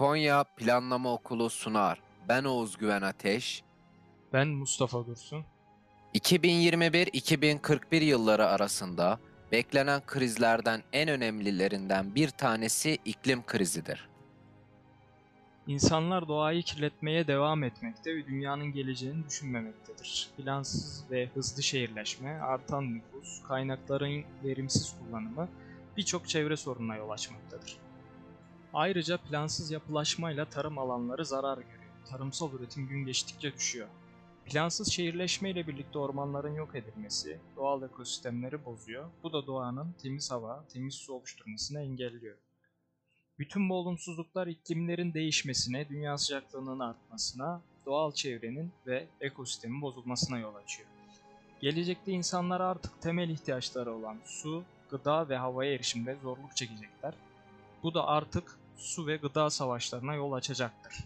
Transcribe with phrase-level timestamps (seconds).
[0.00, 2.00] Konya Planlama Okulu sunar.
[2.28, 3.62] Ben Oğuz Güven Ateş.
[4.32, 5.44] Ben Mustafa Dursun.
[6.14, 9.18] 2021-2041 yılları arasında
[9.52, 14.08] beklenen krizlerden en önemlilerinden bir tanesi iklim krizidir.
[15.66, 20.28] İnsanlar doğayı kirletmeye devam etmekte ve dünyanın geleceğini düşünmemektedir.
[20.36, 25.48] Plansız ve hızlı şehirleşme, artan nüfus, kaynakların verimsiz kullanımı
[25.96, 27.89] birçok çevre sorununa yol açmaktadır.
[28.74, 31.80] Ayrıca plansız yapılaşmayla tarım alanları zarar görüyor.
[32.10, 33.88] Tarımsal üretim gün geçtikçe düşüyor.
[34.46, 39.10] Plansız şehirleşme ile birlikte ormanların yok edilmesi doğal ekosistemleri bozuyor.
[39.22, 42.36] Bu da doğanın temiz hava, temiz su oluşturmasını engelliyor.
[43.38, 50.88] Bütün bu olumsuzluklar iklimlerin değişmesine, dünya sıcaklığının artmasına, doğal çevrenin ve ekosistemin bozulmasına yol açıyor.
[51.60, 57.14] Gelecekte insanlar artık temel ihtiyaçları olan su, gıda ve havaya erişimde zorluk çekecekler.
[57.82, 61.04] Bu da artık su ve gıda savaşlarına yol açacaktır.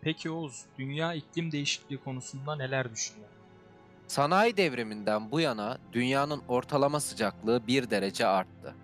[0.00, 3.28] Peki Oğuz, dünya iklim değişikliği konusunda neler düşünüyor?
[4.06, 8.74] Sanayi devriminden bu yana dünyanın ortalama sıcaklığı 1 derece arttı.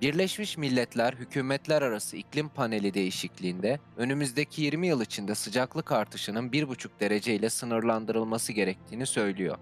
[0.00, 7.34] Birleşmiş Milletler Hükümetler Arası İklim Paneli değişikliğinde önümüzdeki 20 yıl içinde sıcaklık artışının 1,5 derece
[7.34, 9.58] ile sınırlandırılması gerektiğini söylüyor.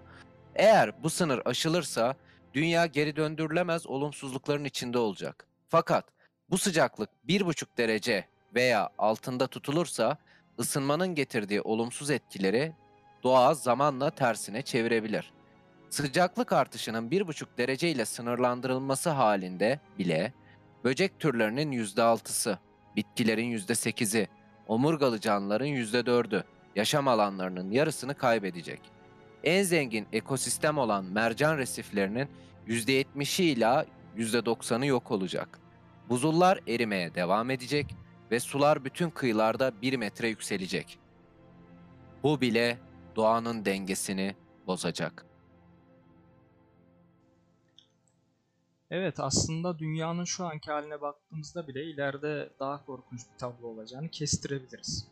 [0.55, 2.15] Eğer bu sınır aşılırsa
[2.53, 5.47] dünya geri döndürülemez olumsuzlukların içinde olacak.
[5.69, 6.05] Fakat
[6.49, 10.17] bu sıcaklık 1,5 derece veya altında tutulursa
[10.59, 12.73] ısınmanın getirdiği olumsuz etkileri
[13.23, 15.33] doğa zamanla tersine çevirebilir.
[15.89, 20.33] Sıcaklık artışının 1,5 derece ile sınırlandırılması halinde bile
[20.83, 22.59] böcek türlerinin %6'sı,
[22.95, 24.27] bitkilerin %8'i,
[24.67, 26.43] omurgalı canlıların %4'ü
[26.75, 28.81] yaşam alanlarının yarısını kaybedecek.
[29.43, 32.27] En zengin ekosistem olan mercan resiflerinin
[32.67, 33.85] %70'i ila
[34.17, 35.59] %90'ı yok olacak.
[36.09, 37.95] Buzullar erimeye devam edecek
[38.31, 40.99] ve sular bütün kıyılarda 1 metre yükselecek.
[42.23, 42.77] Bu bile
[43.15, 44.35] doğanın dengesini
[44.67, 45.25] bozacak.
[48.91, 55.07] Evet aslında dünyanın şu anki haline baktığımızda bile ileride daha korkunç bir tablo olacağını kestirebiliriz.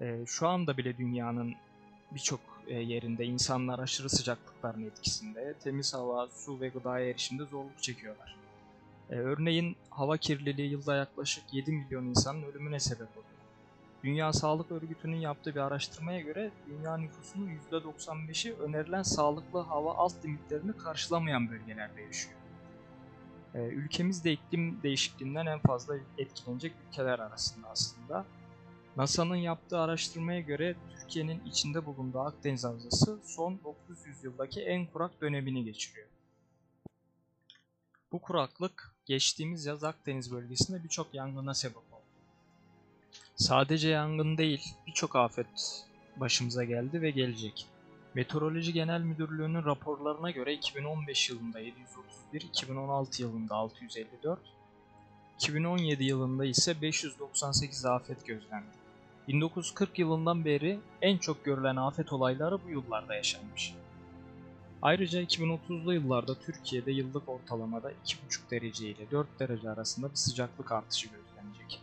[0.00, 1.54] Ee, şu anda bile dünyanın
[2.14, 8.45] birçok e, yerinde insanlar aşırı sıcaklıkların etkisinde, temiz hava, su ve gıdaya erişimde zorluk çekiyorlar.
[9.10, 13.36] Ee, örneğin hava kirliliği yılda yaklaşık 7 milyon insanın ölümüne sebep oluyor.
[14.04, 20.76] Dünya Sağlık Örgütü'nün yaptığı bir araştırmaya göre dünya nüfusunun %95'i önerilen sağlıklı hava alt limitlerini
[20.76, 22.36] karşılamayan bölgelerde yaşıyor.
[23.54, 28.24] Ee, ülkemiz de iklim değişikliğinden en fazla etkilenecek ülkeler arasında aslında.
[28.96, 35.64] NASA'nın yaptığı araştırmaya göre Türkiye'nin içinde bulunduğu Akdeniz Havzası son 900 yıldaki en kurak dönemini
[35.64, 36.06] geçiriyor.
[38.12, 42.02] Bu kuraklık geçtiğimiz yaz Akdeniz bölgesinde birçok yangına sebep oldu.
[43.36, 45.84] Sadece yangın değil, birçok afet
[46.16, 47.66] başımıza geldi ve gelecek.
[48.14, 54.38] Meteoroloji Genel Müdürlüğü'nün raporlarına göre 2015 yılında 731, 2016 yılında 654,
[55.34, 58.66] 2017 yılında ise 598 afet gözlendi.
[59.28, 63.74] 1940 yılından beri en çok görülen afet olayları bu yıllarda yaşanmış.
[64.82, 71.08] Ayrıca 2030'lu yıllarda Türkiye'de yıllık ortalamada 2,5 derece ile 4 derece arasında bir sıcaklık artışı
[71.08, 71.82] gözlenecek.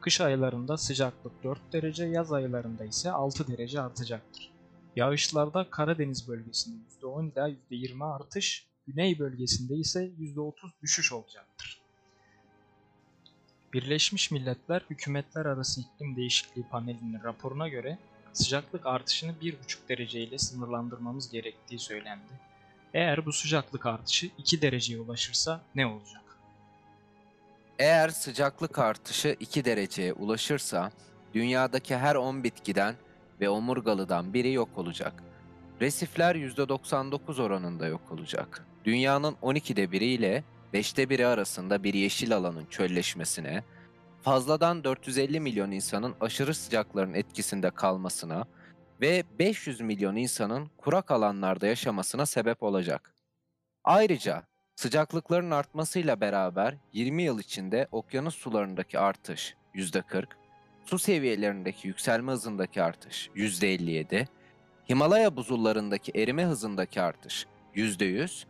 [0.00, 4.50] Kış aylarında sıcaklık 4 derece, yaz aylarında ise 6 derece artacaktır.
[4.96, 10.52] Yağışlarda Karadeniz bölgesinde %10 ila %20 artış, güney bölgesinde ise %30
[10.82, 11.80] düşüş olacaktır.
[13.72, 17.98] Birleşmiş Milletler Hükümetler Arası İklim Değişikliği Paneli'nin raporuna göre
[18.32, 19.56] sıcaklık artışını 1,5
[19.88, 22.32] derece ile sınırlandırmamız gerektiği söylendi.
[22.94, 26.22] Eğer bu sıcaklık artışı 2 dereceye ulaşırsa ne olacak?
[27.78, 30.92] Eğer sıcaklık artışı 2 dereceye ulaşırsa
[31.34, 32.94] dünyadaki her 10 bitkiden
[33.40, 35.22] ve omurgalıdan biri yok olacak.
[35.80, 38.66] Resifler %99 oranında yok olacak.
[38.84, 43.64] Dünyanın 12'de biri ile 5'te biri arasında bir yeşil alanın çölleşmesine,
[44.22, 48.44] fazladan 450 milyon insanın aşırı sıcakların etkisinde kalmasına
[49.00, 53.14] ve 500 milyon insanın kurak alanlarda yaşamasına sebep olacak.
[53.84, 54.42] Ayrıca
[54.76, 60.26] sıcaklıkların artmasıyla beraber 20 yıl içinde okyanus sularındaki artış %40,
[60.84, 64.26] su seviyelerindeki yükselme hızındaki artış %57,
[64.88, 68.44] Himalaya buzullarındaki erime hızındaki artış %100,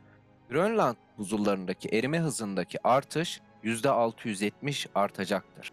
[0.51, 5.73] Grönland buzullarındaki erime hızındaki artış %670 artacaktır.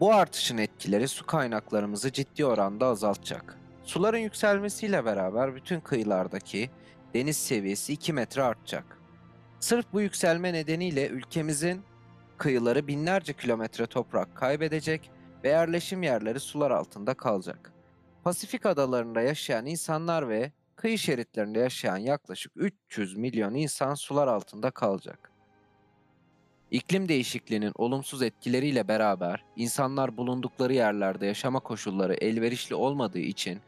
[0.00, 3.58] Bu artışın etkileri su kaynaklarımızı ciddi oranda azaltacak.
[3.84, 6.70] Suların yükselmesiyle beraber bütün kıyılardaki
[7.14, 8.98] deniz seviyesi 2 metre artacak.
[9.60, 11.82] Sırf bu yükselme nedeniyle ülkemizin
[12.38, 15.10] kıyıları binlerce kilometre toprak kaybedecek
[15.44, 17.72] ve yerleşim yerleri sular altında kalacak.
[18.24, 25.32] Pasifik adalarında yaşayan insanlar ve kıyı şeritlerinde yaşayan yaklaşık 300 milyon insan sular altında kalacak.
[26.70, 33.60] İklim değişikliğinin olumsuz etkileriyle beraber insanlar bulundukları yerlerde yaşama koşulları elverişli olmadığı için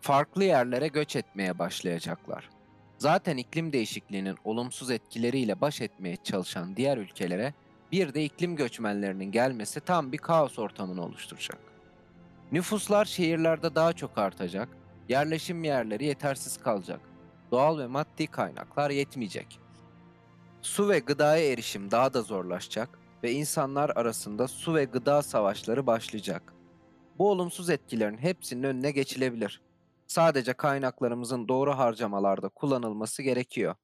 [0.00, 2.50] farklı yerlere göç etmeye başlayacaklar.
[2.98, 7.54] Zaten iklim değişikliğinin olumsuz etkileriyle baş etmeye çalışan diğer ülkelere
[7.92, 11.58] bir de iklim göçmenlerinin gelmesi tam bir kaos ortamını oluşturacak.
[12.52, 14.68] Nüfuslar şehirlerde daha çok artacak,
[15.08, 17.00] yerleşim yerleri yetersiz kalacak,
[17.50, 19.61] doğal ve maddi kaynaklar yetmeyecek.
[20.62, 26.54] Su ve gıdaya erişim daha da zorlaşacak ve insanlar arasında su ve gıda savaşları başlayacak.
[27.18, 29.60] Bu olumsuz etkilerin hepsinin önüne geçilebilir.
[30.06, 33.74] Sadece kaynaklarımızın doğru harcamalarda kullanılması gerekiyor.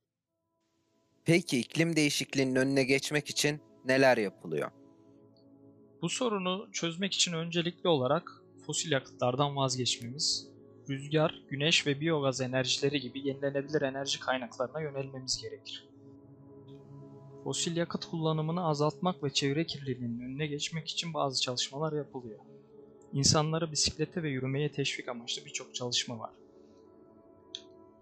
[1.24, 4.70] Peki iklim değişikliğinin önüne geçmek için neler yapılıyor?
[6.02, 10.48] Bu sorunu çözmek için öncelikli olarak fosil yakıtlardan vazgeçmemiz,
[10.88, 15.87] rüzgar, güneş ve biyogaz enerjileri gibi yenilenebilir enerji kaynaklarına yönelmemiz gerekir.
[17.44, 22.38] Fosil yakıt kullanımını azaltmak ve çevre kirliliğinin önüne geçmek için bazı çalışmalar yapılıyor.
[23.12, 26.30] İnsanları bisiklete ve yürümeye teşvik amaçlı birçok çalışma var.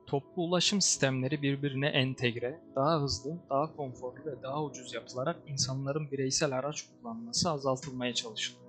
[0.06, 6.58] Toplu ulaşım sistemleri birbirine entegre, daha hızlı, daha konforlu ve daha ucuz yapılarak insanların bireysel
[6.58, 8.66] araç kullanması azaltılmaya çalışılıyor.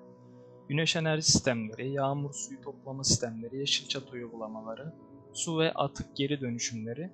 [0.69, 4.93] Güneş enerji sistemleri, yağmur suyu toplama sistemleri, yeşil çatı uygulamaları,
[5.33, 7.11] su ve atık geri dönüşümleri,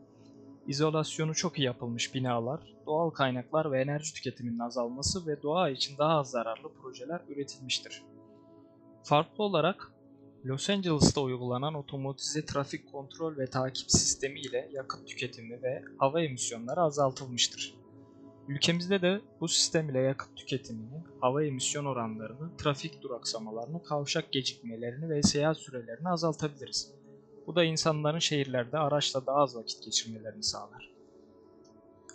[0.67, 6.19] izolasyonu çok iyi yapılmış binalar, doğal kaynaklar ve enerji tüketiminin azalması ve doğa için daha
[6.19, 8.03] az zararlı projeler üretilmiştir.
[9.03, 9.93] Farklı olarak
[10.45, 16.81] Los Angeles'ta uygulanan otomatize trafik kontrol ve takip sistemi ile yakıt tüketimi ve hava emisyonları
[16.81, 17.75] azaltılmıştır.
[18.47, 25.23] Ülkemizde de bu sistem ile yakıt tüketimini, hava emisyon oranlarını, trafik duraksamalarını, kavşak gecikmelerini ve
[25.23, 27.02] seyahat sürelerini azaltabiliriz.
[27.47, 30.89] Bu da insanların şehirlerde araçla daha az vakit geçirmelerini sağlar.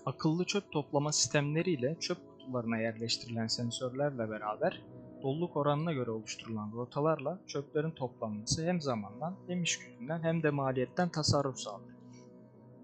[0.06, 4.82] Akıllı çöp toplama sistemleri ile çöp kutularına yerleştirilen sensörlerle beraber
[5.22, 11.08] doluluk oranına göre oluşturulan rotalarla çöplerin toplanması hem zamandan hem iş gücünden hem de maliyetten
[11.08, 11.98] tasarruf sağlar.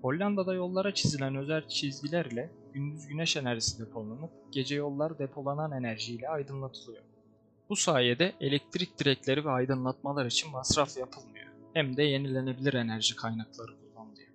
[0.02, 7.02] Hollanda'da yollara çizilen özel çizgiler ile gündüz güneş enerjisi depolanıp gece yollar depolanan enerjiyle aydınlatılıyor.
[7.68, 11.43] Bu sayede elektrik direkleri ve aydınlatmalar için masraf yapılmıyor.
[11.74, 14.28] Hem de yenilenebilir enerji kaynakları kullanılıyor.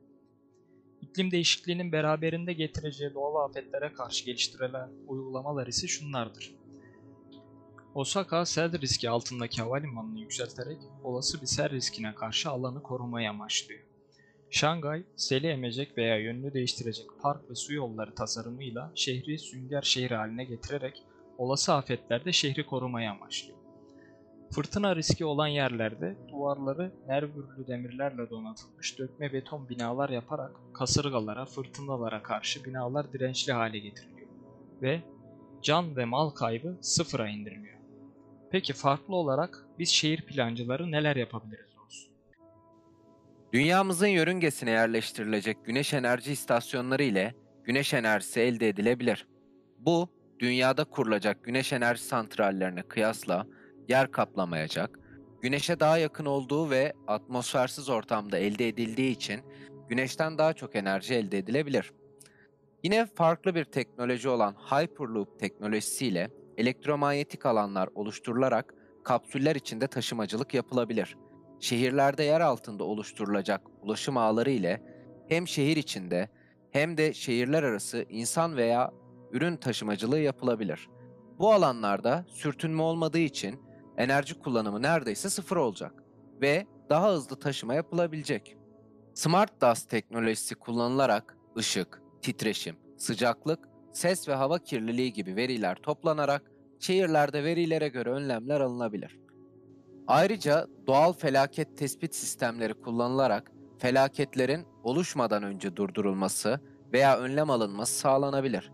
[1.01, 6.55] İklim değişikliğinin beraberinde getireceği doğal afetlere karşı geliştirilen uygulamalar ise şunlardır.
[7.95, 13.81] Osaka sel riski altındaki havalimanını yükselterek olası bir sel riskine karşı alanı korumayı amaçlıyor.
[14.49, 20.45] Şangay, seli emecek veya yönünü değiştirecek park ve su yolları tasarımıyla şehri sünger şehir haline
[20.45, 21.03] getirerek
[21.37, 23.58] olası afetlerde şehri korumayı amaçlıyor.
[24.51, 32.65] Fırtına riski olan yerlerde duvarları nervürlü demirlerle donatılmış dökme beton binalar yaparak kasırgalara, fırtınalara karşı
[32.65, 34.29] binalar dirençli hale getiriliyor
[34.81, 35.01] ve
[35.61, 37.77] can ve mal kaybı sıfıra indiriliyor.
[38.51, 42.09] Peki farklı olarak biz şehir plancıları neler yapabiliriz Oğuz?
[43.53, 49.27] Dünyamızın yörüngesine yerleştirilecek güneş enerji istasyonları ile güneş enerjisi elde edilebilir.
[49.79, 50.09] Bu,
[50.39, 53.47] dünyada kurulacak güneş enerji santrallerine kıyasla
[53.89, 54.99] yer kaplamayacak,
[55.41, 59.41] güneşe daha yakın olduğu ve atmosfersiz ortamda elde edildiği için
[59.89, 61.91] güneşten daha çok enerji elde edilebilir.
[62.83, 71.17] Yine farklı bir teknoloji olan Hyperloop teknolojisiyle elektromanyetik alanlar oluşturularak kapsüller içinde taşımacılık yapılabilir.
[71.59, 74.81] Şehirlerde yer altında oluşturulacak ulaşım ağları ile
[75.29, 76.29] hem şehir içinde
[76.71, 78.91] hem de şehirler arası insan veya
[79.31, 80.89] ürün taşımacılığı yapılabilir.
[81.39, 83.68] Bu alanlarda sürtünme olmadığı için
[83.99, 86.03] enerji kullanımı neredeyse sıfır olacak
[86.41, 88.57] ve daha hızlı taşıma yapılabilecek.
[89.13, 97.43] Smart Dust teknolojisi kullanılarak ışık, titreşim, sıcaklık, ses ve hava kirliliği gibi veriler toplanarak şehirlerde
[97.43, 99.19] verilere göre önlemler alınabilir.
[100.07, 106.59] Ayrıca doğal felaket tespit sistemleri kullanılarak felaketlerin oluşmadan önce durdurulması
[106.93, 108.71] veya önlem alınması sağlanabilir.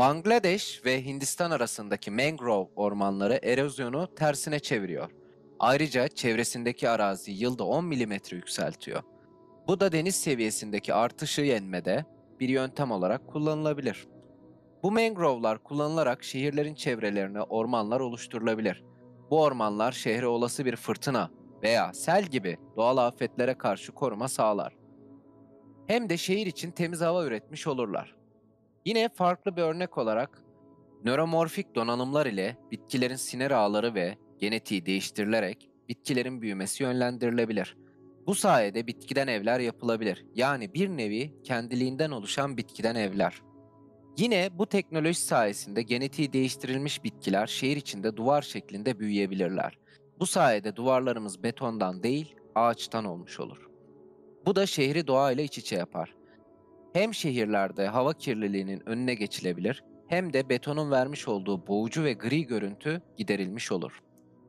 [0.00, 5.10] Bangladeş ve Hindistan arasındaki mangrove ormanları erozyonu tersine çeviriyor.
[5.58, 9.02] Ayrıca çevresindeki arazi yılda 10 mm yükseltiyor.
[9.68, 12.04] Bu da deniz seviyesindeki artışı yenmede
[12.40, 14.06] bir yöntem olarak kullanılabilir.
[14.82, 18.84] Bu mangrove'lar kullanılarak şehirlerin çevrelerine ormanlar oluşturulabilir.
[19.30, 21.30] Bu ormanlar şehre olası bir fırtına
[21.62, 24.76] veya sel gibi doğal afetlere karşı koruma sağlar.
[25.86, 28.19] Hem de şehir için temiz hava üretmiş olurlar.
[28.84, 30.42] Yine farklı bir örnek olarak
[31.04, 37.76] nöromorfik donanımlar ile bitkilerin sinir ağları ve genetiği değiştirilerek bitkilerin büyümesi yönlendirilebilir.
[38.26, 40.24] Bu sayede bitkiden evler yapılabilir.
[40.34, 43.42] Yani bir nevi kendiliğinden oluşan bitkiden evler.
[44.18, 49.78] Yine bu teknoloji sayesinde genetiği değiştirilmiş bitkiler şehir içinde duvar şeklinde büyüyebilirler.
[50.18, 53.68] Bu sayede duvarlarımız betondan değil, ağaçtan olmuş olur.
[54.46, 56.19] Bu da şehri doğayla iç içe yapar.
[56.92, 63.02] Hem şehirlerde hava kirliliğinin önüne geçilebilir, hem de betonun vermiş olduğu boğucu ve gri görüntü
[63.16, 64.00] giderilmiş olur.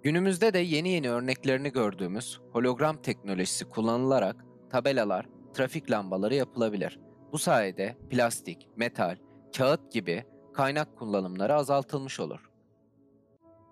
[0.03, 7.00] Günümüzde de yeni yeni örneklerini gördüğümüz hologram teknolojisi kullanılarak tabelalar, trafik lambaları yapılabilir.
[7.31, 9.17] Bu sayede plastik, metal,
[9.57, 12.50] kağıt gibi kaynak kullanımları azaltılmış olur.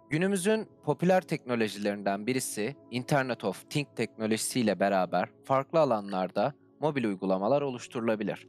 [0.10, 8.48] Günümüzün popüler teknolojilerinden birisi Internet of Things teknolojisiyle beraber farklı alanlarda mobil uygulamalar oluşturulabilir.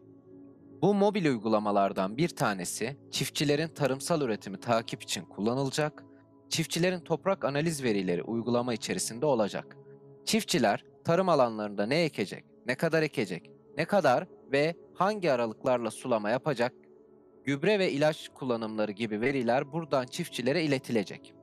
[0.82, 6.04] Bu mobil uygulamalardan bir tanesi çiftçilerin tarımsal üretimi takip için kullanılacak,
[6.48, 9.76] çiftçilerin toprak analiz verileri uygulama içerisinde olacak.
[10.24, 16.72] Çiftçiler tarım alanlarında ne ekecek, ne kadar ekecek, ne kadar ve hangi aralıklarla sulama yapacak,
[17.44, 21.34] gübre ve ilaç kullanımları gibi veriler buradan çiftçilere iletilecek.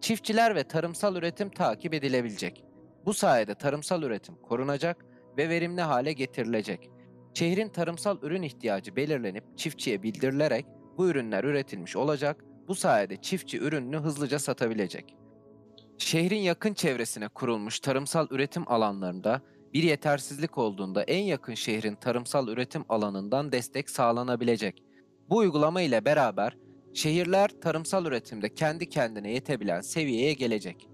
[0.00, 2.64] Çiftçiler ve tarımsal üretim takip edilebilecek.
[3.04, 5.04] Bu sayede tarımsal üretim korunacak
[5.38, 6.90] ve verimli hale getirilecek.
[7.36, 10.66] Şehrin tarımsal ürün ihtiyacı belirlenip çiftçiye bildirilerek
[10.98, 12.44] bu ürünler üretilmiş olacak.
[12.68, 15.16] Bu sayede çiftçi ürününü hızlıca satabilecek.
[15.98, 19.40] Şehrin yakın çevresine kurulmuş tarımsal üretim alanlarında
[19.74, 24.82] bir yetersizlik olduğunda en yakın şehrin tarımsal üretim alanından destek sağlanabilecek.
[25.30, 26.56] Bu uygulama ile beraber
[26.94, 30.88] şehirler tarımsal üretimde kendi kendine yetebilen seviyeye gelecek.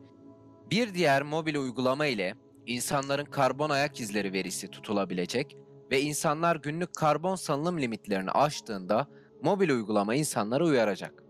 [0.71, 2.35] Bir diğer mobil uygulama ile
[2.67, 5.57] insanların karbon ayak izleri verisi tutulabilecek
[5.93, 9.07] ve insanlar günlük karbon salınım limitlerini aştığında
[9.43, 11.23] mobil uygulama insanları uyaracak.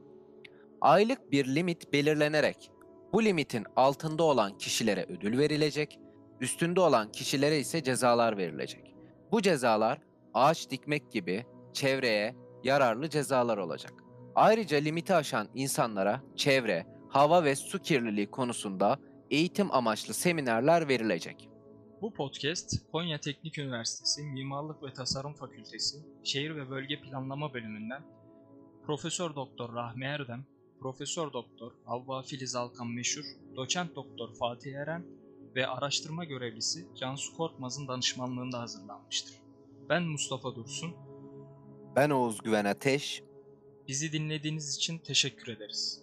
[0.81, 2.71] Aylık bir limit belirlenerek
[3.13, 5.99] bu limitin altında olan kişilere ödül verilecek,
[6.41, 8.95] üstünde olan kişilere ise cezalar verilecek.
[9.33, 9.99] Bu cezalar
[10.35, 13.93] ağaç dikmek gibi çevreye yararlı cezalar olacak.
[14.35, 18.99] Ayrıca limiti aşan insanlara çevre, hava ve su kirliliği konusunda
[19.31, 21.52] eğitim amaçlı seminerler verilecek.
[22.03, 28.03] Bu podcast Konya Teknik Üniversitesi Mimarlık ve Tasarım Fakültesi Şehir ve Bölge Planlama Bölümünden
[28.87, 30.47] Profesör Doktor Rahmi Erdem,
[30.81, 33.25] Profesör Doktor Havva Filiz Alkan Meşhur,
[33.57, 35.07] Doçent Doktor Fatih Eren
[35.55, 39.35] ve araştırma görevlisi Cansu Korkmaz'ın danışmanlığında hazırlanmıştır.
[39.89, 40.95] Ben Mustafa Dursun.
[41.97, 43.23] Ben Oğuz Güven Ateş,
[43.89, 46.03] Bizi dinlediğiniz için teşekkür ederiz.